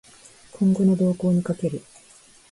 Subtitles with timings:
[0.53, 1.83] 今後の動向に賭ける